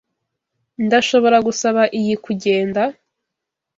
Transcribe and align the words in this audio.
Ndashobora 0.85 1.37
gusaba 1.47 1.81
iyi 1.99 2.15
kugenda? 2.25 2.81